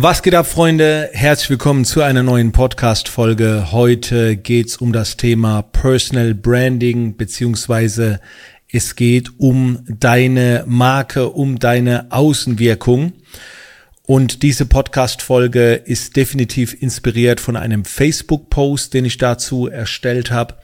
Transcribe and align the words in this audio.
Was 0.00 0.22
geht 0.22 0.36
ab, 0.36 0.46
Freunde? 0.46 1.10
Herzlich 1.12 1.50
willkommen 1.50 1.84
zu 1.84 2.02
einer 2.02 2.22
neuen 2.22 2.52
Podcast-Folge. 2.52 3.72
Heute 3.72 4.36
geht's 4.36 4.76
um 4.76 4.92
das 4.92 5.16
Thema 5.16 5.62
Personal 5.62 6.34
Branding, 6.34 7.16
beziehungsweise 7.16 8.20
es 8.70 8.94
geht 8.94 9.40
um 9.40 9.80
deine 9.88 10.62
Marke, 10.68 11.30
um 11.30 11.58
deine 11.58 12.12
Außenwirkung. 12.12 13.14
Und 14.06 14.44
diese 14.44 14.66
Podcast-Folge 14.66 15.72
ist 15.74 16.14
definitiv 16.14 16.80
inspiriert 16.80 17.40
von 17.40 17.56
einem 17.56 17.84
Facebook-Post, 17.84 18.94
den 18.94 19.04
ich 19.04 19.18
dazu 19.18 19.66
erstellt 19.66 20.30
habe. 20.30 20.54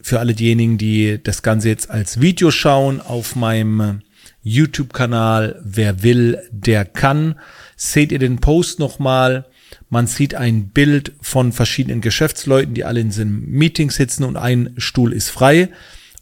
Für 0.00 0.20
alle 0.20 0.34
diejenigen, 0.34 0.78
die 0.78 1.20
das 1.20 1.42
Ganze 1.42 1.68
jetzt 1.68 1.90
als 1.90 2.20
Video 2.20 2.52
schauen 2.52 3.00
auf 3.00 3.34
meinem 3.34 4.02
YouTube-Kanal, 4.44 5.60
wer 5.64 6.04
will, 6.04 6.38
der 6.52 6.84
kann 6.84 7.40
seht 7.82 8.12
ihr 8.12 8.18
den 8.20 8.38
Post 8.38 8.78
nochmal. 8.78 9.46
Man 9.90 10.06
sieht 10.06 10.34
ein 10.34 10.68
Bild 10.68 11.12
von 11.20 11.52
verschiedenen 11.52 12.00
Geschäftsleuten, 12.00 12.74
die 12.74 12.84
alle 12.84 13.00
in 13.00 13.08
diesem 13.08 13.44
Meeting 13.50 13.90
sitzen 13.90 14.24
und 14.24 14.36
ein 14.36 14.72
Stuhl 14.76 15.12
ist 15.12 15.30
frei. 15.30 15.68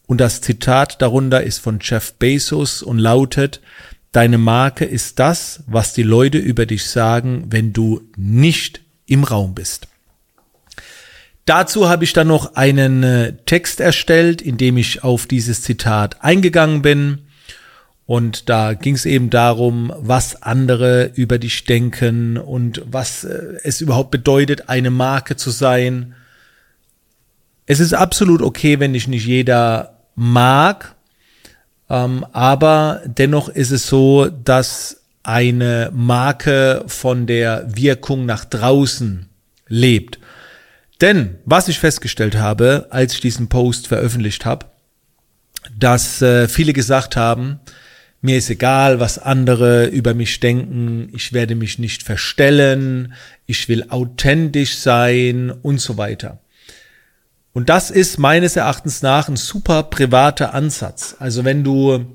Und 0.07 0.21
das 0.21 0.41
Zitat 0.41 1.03
darunter 1.03 1.43
ist 1.43 1.59
von 1.59 1.79
Jeff 1.81 2.15
Bezos 2.15 2.83
und 2.83 2.99
lautet, 2.99 3.61
Deine 4.13 4.39
Marke 4.39 4.85
ist 4.85 5.21
das, 5.21 5.63
was 5.69 5.93
die 5.93 6.03
Leute 6.03 6.39
über 6.39 6.67
dich 6.67 6.87
sagen, 6.87 7.45
wenn 7.51 7.73
du 7.73 8.01
nicht 8.17 8.81
im 9.07 9.23
Raum 9.23 9.55
bist. 9.55 9.87
Dazu 11.45 11.89
habe 11.89 12.03
ich 12.03 12.13
dann 12.13 12.27
noch 12.27 12.57
einen 12.57 13.05
äh, 13.05 13.37
Text 13.47 13.79
erstellt, 13.79 14.43
in 14.43 14.57
dem 14.57 14.79
ich 14.79 15.05
auf 15.05 15.27
dieses 15.27 15.63
Zitat 15.63 16.25
eingegangen 16.25 16.83
bin. 16.83 17.27
Und 18.11 18.49
da 18.49 18.75
ging 18.75 18.97
es 18.97 19.07
eben 19.07 19.31
darum, 19.31 19.93
was 19.97 20.43
andere 20.43 21.13
über 21.15 21.39
dich 21.39 21.63
denken 21.63 22.39
und 22.39 22.83
was 22.85 23.23
äh, 23.23 23.59
es 23.63 23.81
überhaupt 23.81 24.11
bedeutet, 24.11 24.69
eine 24.69 24.91
Marke 24.91 25.37
zu 25.37 25.51
sein. 25.51 26.17
Es 27.67 27.79
ist 27.79 27.95
absolut 27.95 28.43
okay, 28.43 28.81
wenn 28.81 28.95
dich 28.95 29.07
nicht 29.07 29.27
jeder 29.27 30.01
mag, 30.17 30.97
ähm, 31.89 32.27
aber 32.33 33.01
dennoch 33.07 33.49
ist 33.49 33.71
es 33.71 33.87
so, 33.87 34.27
dass 34.29 35.03
eine 35.23 35.93
Marke 35.95 36.83
von 36.89 37.29
der 37.29 37.65
Wirkung 37.77 38.27
nach 38.27 38.45
draußen 38.45 39.29
lebt. 39.69 40.19
Denn 41.01 41.39
was 41.45 41.69
ich 41.69 41.79
festgestellt 41.79 42.35
habe, 42.35 42.89
als 42.91 43.13
ich 43.13 43.21
diesen 43.21 43.49
Post 43.49 43.87
veröffentlicht 43.87 44.45
habe, 44.47 44.67
dass 45.79 46.21
äh, 46.23 46.49
viele 46.49 46.73
gesagt 46.73 47.15
haben, 47.15 47.61
mir 48.23 48.37
ist 48.37 48.51
egal, 48.51 49.01
was 49.01 49.19
andere 49.19 49.87
über 49.87 50.15
mich 50.15 50.41
denken, 50.41 51.09
ich 51.15 51.33
werde 51.33 51.55
mich 51.55 51.79
nicht 51.79 52.03
verstellen, 52.03 53.15
ich 53.47 53.69
will 53.69 53.87
authentisch 53.89 54.77
sein 54.77 55.51
und 55.51 55.81
so 55.81 55.97
weiter. 55.97 56.39
Und 57.53 57.69
das 57.69 57.91
ist 57.91 58.19
meines 58.19 58.57
Erachtens 58.57 59.03
nach 59.03 59.29
ein 59.29 59.37
super 59.37 59.85
privater 59.85 60.55
Ansatz. 60.55 61.17
Also 61.19 61.45
wenn 61.45 61.65
du 61.65 62.07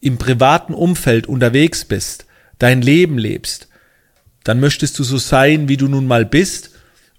im 0.00 0.18
privaten 0.18 0.74
Umfeld 0.74 1.26
unterwegs 1.26 1.84
bist, 1.84 2.26
dein 2.58 2.82
Leben 2.82 3.18
lebst, 3.18 3.68
dann 4.44 4.60
möchtest 4.60 4.98
du 4.98 5.02
so 5.02 5.18
sein, 5.18 5.68
wie 5.68 5.76
du 5.76 5.88
nun 5.88 6.06
mal 6.06 6.24
bist. 6.24 6.70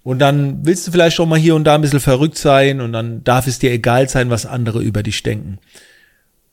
Und 0.02 0.20
dann 0.20 0.64
willst 0.64 0.86
du 0.86 0.92
vielleicht 0.92 1.20
auch 1.20 1.26
mal 1.26 1.38
hier 1.38 1.54
und 1.54 1.64
da 1.64 1.74
ein 1.74 1.82
bisschen 1.82 2.00
verrückt 2.00 2.38
sein 2.38 2.80
und 2.80 2.92
dann 2.92 3.24
darf 3.24 3.46
es 3.46 3.58
dir 3.58 3.72
egal 3.72 4.08
sein, 4.08 4.30
was 4.30 4.46
andere 4.46 4.80
über 4.80 5.02
dich 5.02 5.22
denken. 5.22 5.58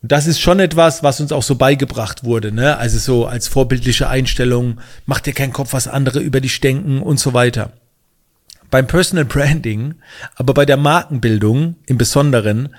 Das 0.07 0.27
ist 0.27 0.39
schon 0.39 0.59
etwas, 0.59 1.01
was 1.01 1.19
uns 1.19 1.31
auch 1.31 1.41
so 1.41 1.55
beigebracht 1.55 2.23
wurde, 2.23 2.51
ne? 2.51 2.77
Also 2.77 2.99
so 2.99 3.25
als 3.25 3.47
vorbildliche 3.47 4.07
Einstellung, 4.07 4.79
mach 5.07 5.19
dir 5.19 5.33
keinen 5.33 5.53
Kopf, 5.53 5.73
was 5.73 5.87
andere 5.87 6.19
über 6.19 6.41
dich 6.41 6.61
denken 6.61 7.01
und 7.01 7.19
so 7.19 7.33
weiter. 7.33 7.71
Beim 8.69 8.85
Personal 8.85 9.25
Branding, 9.25 9.95
aber 10.35 10.53
bei 10.53 10.65
der 10.65 10.77
Markenbildung 10.77 11.77
im 11.87 11.97
Besonderen, 11.97 12.69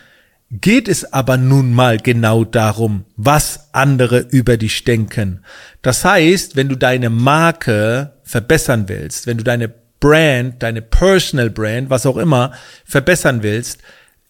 geht 0.53 0.87
es 0.87 1.13
aber 1.13 1.37
nun 1.37 1.73
mal 1.73 1.99
genau 1.99 2.45
darum, 2.45 3.05
was 3.17 3.71
andere 3.73 4.21
über 4.21 4.57
dich 4.57 4.85
denken. 4.85 5.43
Das 5.83 6.05
heißt, 6.05 6.55
wenn 6.55 6.69
du 6.69 6.77
deine 6.77 7.11
Marke 7.11 8.13
verbessern 8.23 8.89
willst, 8.89 9.27
wenn 9.27 9.39
du 9.39 9.43
deine 9.43 9.73
Brand, 9.99 10.63
deine 10.63 10.83
Personal 10.83 11.51
Brand, 11.51 11.91
was 11.91 12.07
auch 12.07 12.19
immer, 12.19 12.53
verbessern 12.85 13.43
willst, 13.43 13.81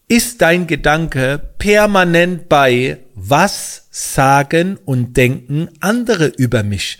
ist 0.08 0.40
dein 0.40 0.66
Gedanke 0.66 1.40
permanent 1.58 2.48
bei, 2.48 2.98
was 3.14 3.88
sagen 3.90 4.78
und 4.84 5.16
denken 5.16 5.68
andere 5.80 6.26
über 6.26 6.62
mich? 6.62 6.98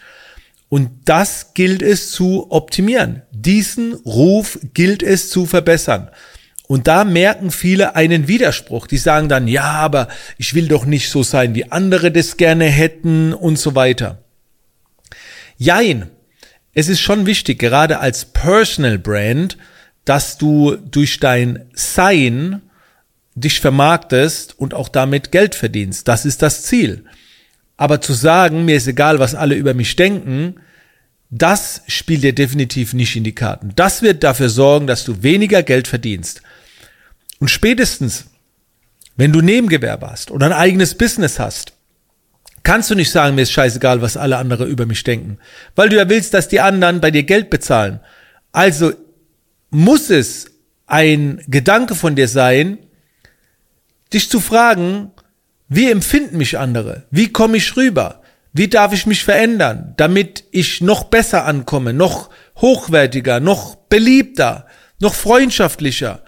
Und 0.69 0.91
das 1.05 1.55
gilt 1.55 1.83
es 1.83 2.11
zu 2.11 2.51
optimieren. 2.51 3.23
Diesen 3.31 3.95
Ruf 3.95 4.59
gilt 4.75 5.03
es 5.03 5.31
zu 5.31 5.47
verbessern. 5.47 6.11
Und 6.67 6.89
da 6.89 7.05
merken 7.05 7.53
viele 7.53 7.95
einen 7.95 8.27
Widerspruch. 8.27 8.89
Die 8.89 8.99
sagen 8.99 9.29
dann, 9.29 9.47
ja, 9.47 9.63
aber 9.63 10.09
ich 10.37 10.55
will 10.55 10.67
doch 10.67 10.85
nicht 10.85 11.09
so 11.09 11.23
sein, 11.23 11.55
wie 11.55 11.71
andere 11.71 12.11
das 12.11 12.37
gerne 12.37 12.65
hätten 12.65 13.33
und 13.33 13.57
so 13.59 13.77
weiter. 13.77 14.25
Jein. 15.57 16.11
Es 16.75 16.89
ist 16.89 17.01
schon 17.01 17.25
wichtig, 17.25 17.59
gerade 17.61 18.01
als 18.01 18.27
Personal 18.27 18.99
Brand, 18.99 19.57
dass 20.05 20.37
du 20.37 20.77
durch 20.77 21.21
dein 21.21 21.71
Sein 21.73 22.63
dich 23.37 23.61
vermarktest 23.61 24.59
und 24.59 24.75
auch 24.75 24.89
damit 24.89 25.31
Geld 25.31 25.55
verdienst. 25.55 26.09
Das 26.09 26.25
ist 26.25 26.43
das 26.43 26.63
Ziel. 26.63 27.05
Aber 27.77 28.01
zu 28.01 28.15
sagen, 28.15 28.65
mir 28.65 28.77
ist 28.77 28.89
egal, 28.89 29.19
was 29.19 29.35
alle 29.35 29.55
über 29.55 29.75
mich 29.75 29.95
denken, 29.95 30.57
das 31.31 31.83
spielt 31.87 32.23
dir 32.23 32.35
definitiv 32.35 32.95
nicht 32.95 33.15
in 33.15 33.25
die 33.25 33.35
Karten. 33.35 33.73
Das 33.77 34.01
wird 34.01 34.25
dafür 34.25 34.49
sorgen, 34.49 34.87
dass 34.87 35.05
du 35.05 35.23
weniger 35.23 35.63
Geld 35.63 35.87
verdienst. 35.87 36.41
Und 37.39 37.49
spätestens, 37.49 38.27
wenn 39.17 39.33
du 39.33 39.43
Nebengewerbe 39.43 40.11
hast 40.11 40.31
oder 40.31 40.47
ein 40.47 40.53
eigenes 40.53 40.95
Business 40.95 41.39
hast, 41.39 41.75
kannst 42.63 42.91
du 42.91 42.95
nicht 42.95 43.11
sagen, 43.11 43.35
mir 43.35 43.43
ist 43.43 43.53
scheißegal, 43.53 44.01
was 44.01 44.17
alle 44.17 44.39
anderen 44.39 44.69
über 44.69 44.87
mich 44.87 45.05
denken, 45.05 45.39
weil 45.75 45.91
du 45.91 45.97
ja 45.97 46.09
willst, 46.09 46.33
dass 46.33 46.49
die 46.49 46.61
anderen 46.61 47.01
bei 47.03 47.11
dir 47.11 47.25
Geld 47.25 47.51
bezahlen. 47.51 48.01
Also 48.53 48.93
muss 49.69 50.09
es 50.09 50.51
ein 50.87 51.43
Gedanke 51.49 51.95
von 51.95 52.17
dir 52.17 52.29
sein, 52.29 52.79
dich 54.13 54.31
zu 54.31 54.41
fragen, 54.41 55.11
wie 55.69 55.91
empfinden 55.91 56.37
mich 56.37 56.59
andere? 56.59 57.05
Wie 57.11 57.33
komme 57.33 57.57
ich 57.57 57.77
rüber? 57.77 58.23
Wie 58.53 58.69
darf 58.69 58.93
ich 58.93 59.07
mich 59.07 59.25
verändern, 59.25 59.95
damit 59.97 60.45
ich 60.51 60.81
noch 60.81 61.05
besser 61.05 61.45
ankomme, 61.45 61.93
noch 61.93 62.31
hochwertiger, 62.57 63.41
noch 63.41 63.75
beliebter, 63.77 64.67
noch 64.99 65.15
freundschaftlicher, 65.15 66.23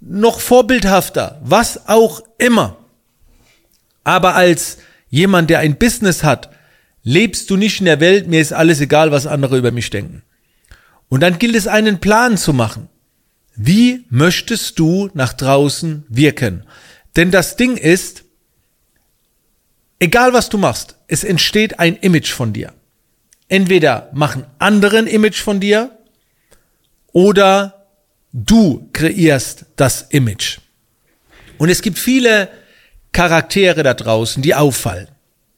noch 0.00 0.40
vorbildhafter, 0.40 1.40
was 1.42 1.88
auch 1.88 2.22
immer. 2.38 2.76
Aber 4.04 4.34
als 4.34 4.78
jemand, 5.08 5.50
der 5.50 5.60
ein 5.60 5.78
Business 5.78 6.22
hat, 6.22 6.50
lebst 7.02 7.50
du 7.50 7.56
nicht 7.56 7.80
in 7.80 7.86
der 7.86 8.00
Welt, 8.00 8.28
mir 8.28 8.40
ist 8.40 8.52
alles 8.52 8.80
egal, 8.80 9.10
was 9.10 9.26
andere 9.26 9.56
über 9.56 9.70
mich 9.70 9.90
denken. 9.90 10.22
Und 11.08 11.20
dann 11.20 11.38
gilt 11.38 11.54
es, 11.54 11.66
einen 11.66 12.00
Plan 12.00 12.36
zu 12.36 12.52
machen. 12.52 12.88
Wie 13.54 14.04
möchtest 14.10 14.78
du 14.78 15.08
nach 15.14 15.32
draußen 15.32 16.04
wirken? 16.08 16.64
Denn 17.16 17.30
das 17.30 17.56
Ding 17.56 17.76
ist, 17.76 18.24
egal 19.98 20.32
was 20.32 20.48
du 20.48 20.58
machst, 20.58 20.96
es 21.08 21.24
entsteht 21.24 21.78
ein 21.78 21.96
Image 21.96 22.30
von 22.30 22.52
dir. 22.52 22.72
Entweder 23.48 24.10
machen 24.12 24.44
andere 24.58 24.98
ein 24.98 25.06
Image 25.06 25.40
von 25.40 25.60
dir 25.60 25.98
oder 27.12 27.86
du 28.32 28.90
kreierst 28.92 29.66
das 29.76 30.02
Image. 30.10 30.58
Und 31.58 31.70
es 31.70 31.80
gibt 31.80 31.98
viele 31.98 32.50
Charaktere 33.12 33.82
da 33.82 33.94
draußen, 33.94 34.42
die 34.42 34.54
auffallen. 34.54 35.08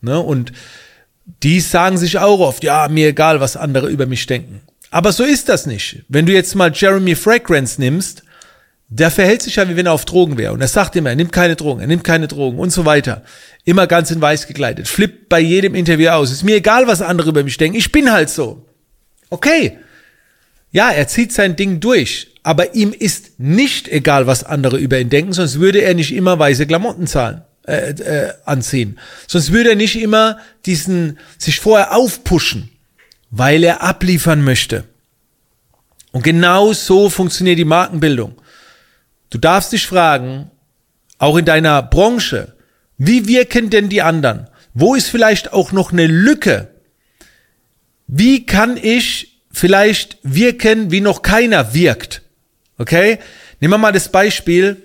Ne? 0.00 0.20
Und 0.20 0.52
die 1.42 1.60
sagen 1.60 1.98
sich 1.98 2.18
auch 2.18 2.40
oft, 2.40 2.62
ja, 2.62 2.86
mir 2.88 3.08
egal, 3.08 3.40
was 3.40 3.56
andere 3.56 3.88
über 3.88 4.06
mich 4.06 4.26
denken. 4.26 4.62
Aber 4.90 5.12
so 5.12 5.24
ist 5.24 5.48
das 5.48 5.66
nicht. 5.66 6.04
Wenn 6.08 6.24
du 6.24 6.32
jetzt 6.32 6.54
mal 6.54 6.72
Jeremy 6.72 7.16
Fragrance 7.16 7.80
nimmst, 7.80 8.22
der 8.90 9.10
verhält 9.10 9.42
sich 9.42 9.56
ja, 9.56 9.68
wie 9.68 9.76
wenn 9.76 9.86
er 9.86 9.92
auf 9.92 10.06
Drogen 10.06 10.38
wäre. 10.38 10.52
Und 10.52 10.62
er 10.62 10.68
sagt 10.68 10.96
immer, 10.96 11.10
er 11.10 11.16
nimmt 11.16 11.32
keine 11.32 11.56
Drogen, 11.56 11.80
er 11.80 11.86
nimmt 11.86 12.04
keine 12.04 12.26
Drogen 12.26 12.58
und 12.58 12.70
so 12.70 12.86
weiter. 12.86 13.22
Immer 13.64 13.86
ganz 13.86 14.10
in 14.10 14.20
weiß 14.20 14.46
gekleidet. 14.46 14.88
Flippt 14.88 15.28
bei 15.28 15.40
jedem 15.40 15.74
Interview 15.74 16.08
aus. 16.08 16.30
Ist 16.30 16.42
mir 16.42 16.56
egal, 16.56 16.86
was 16.86 17.02
andere 17.02 17.28
über 17.28 17.44
mich 17.44 17.58
denken. 17.58 17.76
Ich 17.76 17.92
bin 17.92 18.10
halt 18.10 18.30
so. 18.30 18.64
Okay. 19.28 19.78
Ja, 20.70 20.90
er 20.90 21.06
zieht 21.06 21.32
sein 21.32 21.54
Ding 21.54 21.80
durch. 21.80 22.28
Aber 22.42 22.74
ihm 22.74 22.94
ist 22.98 23.38
nicht 23.38 23.88
egal, 23.88 24.26
was 24.26 24.42
andere 24.42 24.78
über 24.78 24.98
ihn 24.98 25.10
denken, 25.10 25.34
sonst 25.34 25.60
würde 25.60 25.80
er 25.80 25.92
nicht 25.92 26.14
immer 26.14 26.38
weiße 26.38 26.66
Klamotten 26.66 27.06
zahlen, 27.06 27.42
äh, 27.66 27.90
äh, 27.90 28.32
anziehen. 28.46 28.98
Sonst 29.26 29.52
würde 29.52 29.70
er 29.70 29.76
nicht 29.76 30.00
immer 30.00 30.38
diesen, 30.64 31.18
sich 31.36 31.60
vorher 31.60 31.94
aufpushen, 31.94 32.70
weil 33.30 33.64
er 33.64 33.82
abliefern 33.82 34.42
möchte. 34.42 34.84
Und 36.10 36.22
genau 36.22 36.72
so 36.72 37.10
funktioniert 37.10 37.58
die 37.58 37.66
Markenbildung. 37.66 38.34
Du 39.30 39.38
darfst 39.38 39.72
dich 39.72 39.86
fragen, 39.86 40.50
auch 41.18 41.36
in 41.36 41.44
deiner 41.44 41.82
Branche, 41.82 42.54
wie 42.96 43.28
wirken 43.28 43.70
denn 43.70 43.88
die 43.88 44.02
anderen? 44.02 44.48
Wo 44.74 44.94
ist 44.94 45.08
vielleicht 45.08 45.52
auch 45.52 45.72
noch 45.72 45.92
eine 45.92 46.06
Lücke? 46.06 46.70
wie 48.08 48.46
kann 48.46 48.76
ich 48.76 49.42
vielleicht 49.52 50.18
wirken, 50.22 50.90
wie 50.90 51.00
noch 51.00 51.22
keiner 51.22 51.74
wirkt? 51.74 52.22
Okay? 52.78 53.18
Nehmen 53.60 53.74
wir 53.74 53.78
mal 53.78 53.92
das 53.92 54.10
Beispiel, 54.10 54.82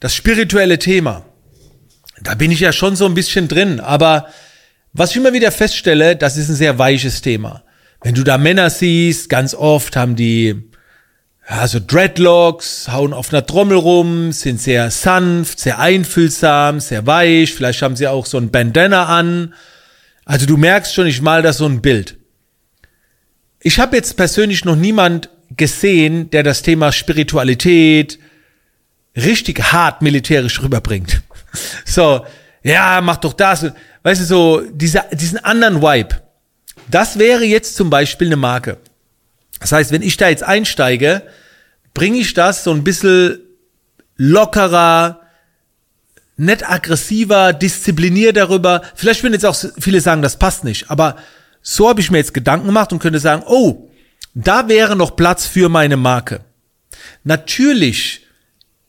das 0.00 0.14
spirituelle 0.14 0.78
Thema. 0.78 1.24
Da 2.20 2.34
bin 2.34 2.50
ich 2.50 2.60
ja 2.60 2.72
schon 2.72 2.96
so 2.96 3.06
ein 3.06 3.14
bisschen 3.14 3.48
drin, 3.48 3.80
aber 3.80 4.28
was 4.92 5.10
ich 5.10 5.16
immer 5.16 5.32
wieder 5.32 5.50
feststelle, 5.50 6.16
das 6.16 6.36
ist 6.36 6.48
ein 6.48 6.54
sehr 6.54 6.78
weiches 6.78 7.22
Thema. 7.22 7.64
Wenn 8.02 8.14
du 8.14 8.22
da 8.22 8.38
Männer 8.38 8.70
siehst, 8.70 9.28
ganz 9.28 9.54
oft 9.54 9.96
haben 9.96 10.14
die 10.14 10.70
ja, 11.48 11.68
so 11.68 11.78
Dreadlocks, 11.84 12.88
hauen 12.90 13.12
auf 13.12 13.32
einer 13.32 13.44
Trommel 13.44 13.76
rum, 13.76 14.32
sind 14.32 14.60
sehr 14.60 14.90
sanft, 14.90 15.60
sehr 15.60 15.78
einfühlsam, 15.78 16.80
sehr 16.80 17.06
weich, 17.06 17.52
vielleicht 17.52 17.82
haben 17.82 17.96
sie 17.96 18.08
auch 18.08 18.26
so 18.26 18.38
ein 18.38 18.50
Bandana 18.50 19.06
an. 19.06 19.54
Also 20.24 20.46
du 20.46 20.56
merkst 20.56 20.94
schon, 20.94 21.06
ich 21.06 21.20
mal 21.20 21.42
da 21.42 21.52
so 21.52 21.66
ein 21.66 21.82
Bild. 21.82 22.16
Ich 23.60 23.78
habe 23.78 23.96
jetzt 23.96 24.16
persönlich 24.16 24.64
noch 24.64 24.76
niemand 24.76 25.28
gesehen, 25.56 26.30
der 26.30 26.42
das 26.42 26.62
Thema 26.62 26.92
Spiritualität 26.92 28.18
richtig 29.16 29.72
hart 29.72 30.02
militärisch 30.02 30.62
rüberbringt. 30.62 31.22
So, 31.84 32.26
ja, 32.64 33.00
mach 33.00 33.18
doch 33.18 33.32
das. 33.32 33.64
Weißt 34.02 34.22
du, 34.22 34.24
so 34.24 34.60
dieser, 34.72 35.04
diesen 35.12 35.38
anderen 35.38 35.80
Vibe. 35.80 36.20
Das 36.88 37.16
wäre 37.16 37.44
jetzt 37.44 37.76
zum 37.76 37.90
Beispiel 37.90 38.26
eine 38.26 38.34
Marke. 38.34 38.78
Das 39.64 39.72
heißt, 39.72 39.92
wenn 39.92 40.02
ich 40.02 40.18
da 40.18 40.28
jetzt 40.28 40.42
einsteige, 40.42 41.22
bringe 41.94 42.18
ich 42.18 42.34
das 42.34 42.64
so 42.64 42.70
ein 42.70 42.84
bisschen 42.84 43.40
lockerer, 44.18 45.22
nett 46.36 46.70
aggressiver, 46.70 47.54
diszipliniert 47.54 48.36
darüber. 48.36 48.82
Vielleicht 48.94 49.22
würden 49.22 49.32
jetzt 49.32 49.46
auch 49.46 49.56
viele 49.78 50.02
sagen, 50.02 50.20
das 50.20 50.38
passt 50.38 50.64
nicht. 50.64 50.90
Aber 50.90 51.16
so 51.62 51.88
habe 51.88 52.02
ich 52.02 52.10
mir 52.10 52.18
jetzt 52.18 52.34
Gedanken 52.34 52.66
gemacht 52.66 52.92
und 52.92 52.98
könnte 52.98 53.20
sagen, 53.20 53.42
oh, 53.46 53.88
da 54.34 54.68
wäre 54.68 54.96
noch 54.96 55.16
Platz 55.16 55.46
für 55.46 55.70
meine 55.70 55.96
Marke. 55.96 56.40
Natürlich 57.22 58.26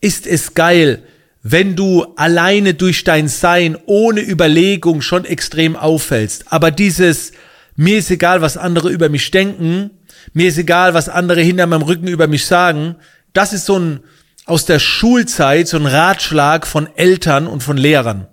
ist 0.02 0.28
es 0.28 0.56
geil, 0.56 1.04
wenn 1.42 1.78
du 1.78 2.04
alleine 2.18 2.74
durch 2.74 3.06
dein 3.06 3.30
Sein 3.30 3.78
ohne 3.86 4.20
Überlegung 4.20 5.02
schon 5.02 5.24
extrem 5.24 5.78
auffällst. 5.78 6.52
Aber 6.52 6.70
dieses, 6.70 7.32
mir 7.78 8.00
ist 8.00 8.12
egal, 8.12 8.42
was 8.42 8.58
andere 8.58 8.90
über 8.90 9.08
mich 9.08 9.32
denken, 9.32 9.92
mir 10.34 10.48
ist 10.48 10.58
egal, 10.58 10.94
was 10.94 11.10
andere 11.10 11.42
hinter 11.42 11.68
meinem 11.68 11.84
Rücken 11.84 12.08
über 12.08 12.28
mich 12.28 12.46
sagen, 12.46 12.96
das 13.34 13.54
ist 13.54 13.66
so 13.66 13.80
ein, 13.80 14.00
aus 14.46 14.66
der 14.66 14.80
Schulzeit, 14.80 15.68
so 15.68 15.78
ein 15.78 15.86
Ratschlag 15.86 16.68
von 16.68 16.88
Eltern 16.96 17.48
und 17.48 17.64
von 17.64 17.78
Lehrern. 17.78 18.28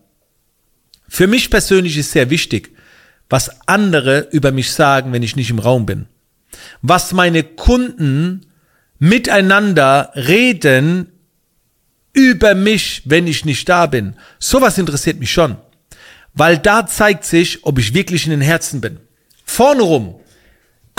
Für 1.08 1.26
mich 1.26 1.50
persönlich 1.50 1.96
ist 1.96 2.12
sehr 2.12 2.30
wichtig, 2.30 2.74
was 3.28 3.66
andere 3.66 4.28
über 4.30 4.52
mich 4.52 4.72
sagen, 4.72 5.12
wenn 5.12 5.22
ich 5.22 5.36
nicht 5.36 5.50
im 5.50 5.58
Raum 5.58 5.86
bin. 5.86 6.06
Was 6.82 7.12
meine 7.12 7.42
Kunden 7.42 8.46
miteinander 8.98 10.12
reden, 10.14 11.08
über 12.12 12.54
mich, 12.54 13.02
wenn 13.04 13.26
ich 13.26 13.44
nicht 13.44 13.68
da 13.68 13.86
bin. 13.86 14.14
Sowas 14.38 14.78
interessiert 14.78 15.18
mich 15.18 15.32
schon. 15.32 15.56
Weil 16.34 16.58
da 16.58 16.86
zeigt 16.86 17.24
sich, 17.24 17.64
ob 17.64 17.78
ich 17.78 17.94
wirklich 17.94 18.24
in 18.24 18.30
den 18.30 18.40
Herzen 18.40 18.80
bin. 18.80 18.98
Vorne 19.44 19.82
rum 19.82 20.20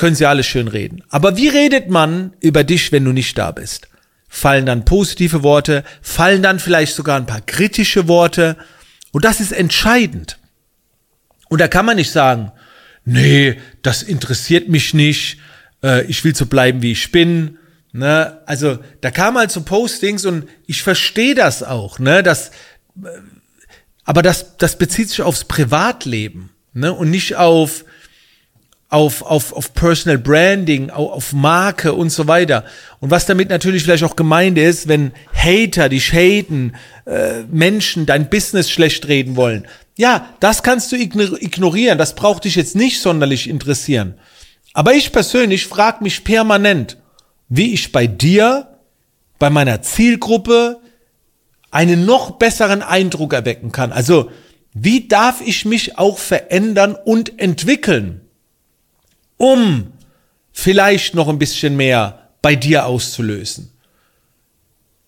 können 0.03 0.17
sie 0.17 0.25
alles 0.25 0.45
schön 0.45 0.67
reden. 0.67 1.01
Aber 1.07 1.37
wie 1.37 1.47
redet 1.47 1.89
man 1.89 2.33
über 2.41 2.65
dich, 2.65 2.91
wenn 2.91 3.05
du 3.05 3.13
nicht 3.13 3.37
da 3.37 3.51
bist? 3.51 3.87
Fallen 4.27 4.65
dann 4.65 4.83
positive 4.83 5.43
Worte? 5.43 5.85
Fallen 6.01 6.43
dann 6.43 6.59
vielleicht 6.59 6.93
sogar 6.93 7.15
ein 7.15 7.25
paar 7.25 7.39
kritische 7.39 8.09
Worte? 8.09 8.57
Und 9.13 9.23
das 9.23 9.39
ist 9.39 9.53
entscheidend. 9.53 10.39
Und 11.47 11.61
da 11.61 11.69
kann 11.69 11.85
man 11.85 11.95
nicht 11.95 12.11
sagen, 12.11 12.51
nee, 13.05 13.61
das 13.81 14.03
interessiert 14.03 14.67
mich 14.67 14.93
nicht, 14.93 15.37
äh, 15.81 16.03
ich 16.07 16.21
will 16.25 16.35
so 16.35 16.47
bleiben, 16.47 16.81
wie 16.81 16.91
ich 16.91 17.13
bin, 17.13 17.57
Ne? 17.95 18.41
Also 18.47 18.79
da 19.01 19.11
kam 19.11 19.37
halt 19.37 19.51
so 19.51 19.61
Postings 19.61 20.25
und 20.25 20.49
ich 20.65 20.81
verstehe 20.81 21.35
das 21.35 21.61
auch, 21.61 21.99
ne? 21.99 22.23
Das, 22.23 22.49
äh, 23.01 23.07
aber 24.03 24.21
das, 24.21 24.57
das 24.57 24.77
bezieht 24.77 25.09
sich 25.09 25.21
aufs 25.21 25.45
Privatleben 25.45 26.49
ne? 26.73 26.91
und 26.91 27.11
nicht 27.11 27.35
auf, 27.35 27.85
auf, 28.93 29.23
auf, 29.23 29.53
auf 29.53 29.73
Personal 29.73 30.19
Branding, 30.19 30.91
auf, 30.91 31.11
auf 31.11 31.33
Marke 31.33 31.93
und 31.93 32.11
so 32.11 32.27
weiter. 32.27 32.63
Und 32.99 33.09
was 33.09 33.25
damit 33.25 33.49
natürlich 33.49 33.81
vielleicht 33.81 34.03
auch 34.03 34.15
gemeint 34.15 34.55
ist, 34.59 34.87
wenn 34.87 35.13
Hater 35.33 35.89
dich 35.89 36.13
haten, 36.13 36.73
äh, 37.07 37.41
Menschen 37.51 38.05
dein 38.05 38.29
Business 38.29 38.69
schlecht 38.69 39.07
reden 39.07 39.35
wollen. 39.35 39.67
Ja, 39.97 40.29
das 40.39 40.61
kannst 40.61 40.91
du 40.91 40.95
ignorieren, 40.95 41.97
das 41.97 42.13
braucht 42.13 42.43
dich 42.43 42.53
jetzt 42.53 42.75
nicht 42.75 43.01
sonderlich 43.01 43.49
interessieren. 43.49 44.13
Aber 44.73 44.93
ich 44.93 45.11
persönlich 45.11 45.65
frage 45.65 46.03
mich 46.03 46.23
permanent, 46.23 46.97
wie 47.49 47.73
ich 47.73 47.91
bei 47.91 48.05
dir, 48.05 48.77
bei 49.39 49.49
meiner 49.49 49.81
Zielgruppe 49.81 50.79
einen 51.71 52.05
noch 52.05 52.37
besseren 52.37 52.83
Eindruck 52.83 53.33
erwecken 53.33 53.71
kann. 53.71 53.91
Also, 53.91 54.29
wie 54.75 55.07
darf 55.07 55.41
ich 55.43 55.65
mich 55.65 55.97
auch 55.97 56.19
verändern 56.19 56.95
und 56.95 57.39
entwickeln, 57.39 58.22
um 59.37 59.91
vielleicht 60.51 61.15
noch 61.15 61.27
ein 61.27 61.39
bisschen 61.39 61.75
mehr 61.75 62.29
bei 62.41 62.55
dir 62.55 62.85
auszulösen? 62.85 63.71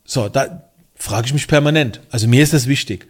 So, 0.05 0.29
da 0.29 0.69
frage 0.95 1.27
ich 1.27 1.33
mich 1.33 1.47
permanent. 1.47 2.01
Also 2.09 2.27
mir 2.27 2.43
ist 2.43 2.53
das 2.53 2.67
wichtig. 2.67 3.07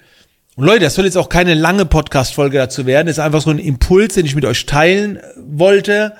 Und 0.55 0.65
Leute, 0.65 0.85
das 0.85 0.95
soll 0.95 1.05
jetzt 1.05 1.17
auch 1.17 1.29
keine 1.29 1.53
lange 1.53 1.85
Podcast-Folge 1.85 2.57
dazu 2.57 2.85
werden. 2.85 3.07
Das 3.07 3.17
ist 3.17 3.23
einfach 3.23 3.41
so 3.41 3.49
ein 3.49 3.59
Impuls, 3.59 4.13
den 4.13 4.25
ich 4.25 4.35
mit 4.35 4.45
euch 4.45 4.65
teilen 4.65 5.19
wollte 5.37 6.15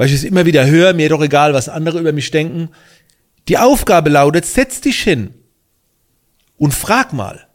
weil 0.00 0.06
ich 0.06 0.14
es 0.14 0.24
immer 0.24 0.46
wieder 0.46 0.64
höre, 0.64 0.94
mir 0.94 1.10
doch 1.10 1.20
egal, 1.20 1.52
was 1.52 1.68
andere 1.68 1.98
über 2.00 2.12
mich 2.12 2.30
denken. 2.30 2.70
Die 3.48 3.58
Aufgabe 3.58 4.08
lautet, 4.08 4.46
setz 4.46 4.80
dich 4.80 5.02
hin 5.02 5.34
und 6.56 6.72
frag 6.72 7.12
mal. 7.12 7.46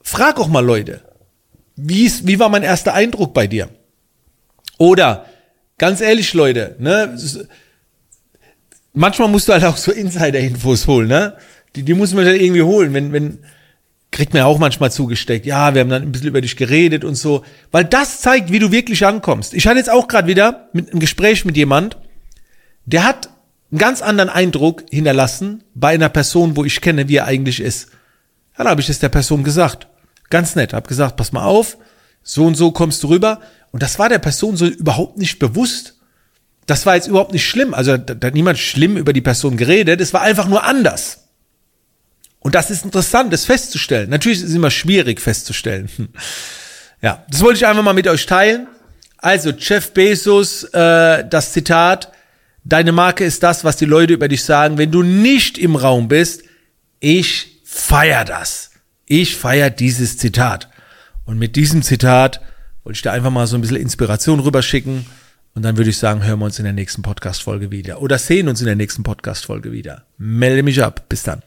Frag 0.00 0.38
auch 0.38 0.46
mal 0.46 0.64
Leute, 0.64 1.02
wie, 1.74 2.04
ist, 2.04 2.28
wie 2.28 2.38
war 2.38 2.50
mein 2.50 2.62
erster 2.62 2.94
Eindruck 2.94 3.34
bei 3.34 3.48
dir? 3.48 3.68
Oder, 4.78 5.26
ganz 5.78 6.00
ehrlich, 6.00 6.32
Leute, 6.34 6.76
ne, 6.78 7.16
manchmal 8.92 9.28
musst 9.28 9.48
du 9.48 9.52
halt 9.52 9.64
auch 9.64 9.76
so 9.76 9.92
Insider-Infos 9.92 10.86
holen, 10.86 11.08
ne? 11.08 11.34
Die, 11.76 11.82
die 11.82 11.94
muss 11.94 12.14
man 12.14 12.24
halt 12.24 12.40
irgendwie 12.40 12.62
holen, 12.62 12.94
wenn, 12.94 13.12
wenn, 13.12 13.38
kriegt 14.12 14.32
mir 14.32 14.46
auch 14.46 14.58
manchmal 14.58 14.92
zugesteckt, 14.92 15.44
ja, 15.44 15.74
wir 15.74 15.80
haben 15.80 15.90
dann 15.90 16.02
ein 16.02 16.12
bisschen 16.12 16.28
über 16.28 16.40
dich 16.40 16.56
geredet 16.56 17.04
und 17.04 17.16
so, 17.16 17.44
weil 17.72 17.84
das 17.84 18.20
zeigt, 18.20 18.52
wie 18.52 18.60
du 18.60 18.70
wirklich 18.70 19.04
ankommst. 19.04 19.54
Ich 19.54 19.66
hatte 19.66 19.78
jetzt 19.78 19.90
auch 19.90 20.06
gerade 20.06 20.28
wieder 20.28 20.68
mit 20.72 20.90
einem 20.90 21.00
Gespräch 21.00 21.44
mit 21.44 21.56
jemand, 21.56 21.96
der 22.86 23.02
hat 23.02 23.28
einen 23.70 23.80
ganz 23.80 24.02
anderen 24.02 24.30
Eindruck 24.30 24.84
hinterlassen 24.90 25.64
bei 25.74 25.94
einer 25.94 26.08
Person, 26.08 26.56
wo 26.56 26.64
ich 26.64 26.80
kenne, 26.80 27.08
wie 27.08 27.16
er 27.16 27.26
eigentlich 27.26 27.60
ist. 27.60 27.88
Ja, 28.52 28.58
dann 28.58 28.68
habe 28.68 28.80
ich 28.80 28.88
es 28.88 29.00
der 29.00 29.08
Person 29.08 29.42
gesagt. 29.42 29.88
Ganz 30.30 30.54
nett, 30.54 30.72
habe 30.72 30.86
gesagt, 30.86 31.16
pass 31.16 31.32
mal 31.32 31.44
auf, 31.44 31.76
so 32.22 32.46
und 32.46 32.54
so 32.54 32.70
kommst 32.70 33.02
du 33.02 33.08
rüber. 33.08 33.40
Und 33.74 33.82
das 33.82 33.98
war 33.98 34.08
der 34.08 34.20
Person 34.20 34.56
so 34.56 34.66
überhaupt 34.66 35.18
nicht 35.18 35.40
bewusst. 35.40 35.96
Das 36.64 36.86
war 36.86 36.94
jetzt 36.94 37.08
überhaupt 37.08 37.32
nicht 37.32 37.44
schlimm. 37.44 37.74
Also 37.74 37.96
da 37.96 38.28
hat 38.28 38.32
niemand 38.32 38.56
schlimm 38.56 38.96
über 38.96 39.12
die 39.12 39.20
Person 39.20 39.56
geredet. 39.56 40.00
Es 40.00 40.14
war 40.14 40.20
einfach 40.20 40.46
nur 40.46 40.62
anders. 40.62 41.26
Und 42.38 42.54
das 42.54 42.70
ist 42.70 42.84
interessant, 42.84 43.32
das 43.32 43.46
festzustellen. 43.46 44.10
Natürlich 44.10 44.38
ist 44.38 44.50
es 44.50 44.54
immer 44.54 44.70
schwierig 44.70 45.20
festzustellen. 45.20 45.88
Ja, 47.02 47.24
das 47.28 47.40
wollte 47.40 47.56
ich 47.56 47.66
einfach 47.66 47.82
mal 47.82 47.94
mit 47.94 48.06
euch 48.06 48.24
teilen. 48.26 48.68
Also 49.18 49.50
Jeff 49.50 49.92
Bezos, 49.92 50.62
äh, 50.72 51.26
das 51.28 51.52
Zitat, 51.52 52.12
deine 52.62 52.92
Marke 52.92 53.24
ist 53.24 53.42
das, 53.42 53.64
was 53.64 53.76
die 53.76 53.86
Leute 53.86 54.12
über 54.12 54.28
dich 54.28 54.44
sagen, 54.44 54.78
wenn 54.78 54.92
du 54.92 55.02
nicht 55.02 55.58
im 55.58 55.74
Raum 55.74 56.06
bist. 56.06 56.44
Ich 57.00 57.60
feier 57.64 58.24
das. 58.24 58.70
Ich 59.06 59.34
feier 59.34 59.68
dieses 59.68 60.16
Zitat. 60.16 60.70
Und 61.24 61.40
mit 61.40 61.56
diesem 61.56 61.82
Zitat 61.82 62.40
wollte 62.84 62.96
ich 62.96 63.02
da 63.02 63.12
einfach 63.12 63.30
mal 63.30 63.46
so 63.46 63.56
ein 63.56 63.60
bisschen 63.60 63.76
Inspiration 63.76 64.40
rüberschicken. 64.40 65.06
Und 65.54 65.62
dann 65.62 65.76
würde 65.76 65.90
ich 65.90 65.98
sagen, 65.98 66.24
hören 66.24 66.40
wir 66.40 66.46
uns 66.46 66.58
in 66.58 66.64
der 66.64 66.72
nächsten 66.72 67.02
Podcast-Folge 67.02 67.70
wieder. 67.70 68.02
Oder 68.02 68.18
sehen 68.18 68.48
uns 68.48 68.60
in 68.60 68.66
der 68.66 68.76
nächsten 68.76 69.02
Podcast-Folge 69.02 69.72
wieder. 69.72 70.04
Melde 70.18 70.62
mich 70.62 70.82
ab. 70.82 71.08
Bis 71.08 71.22
dann. 71.22 71.42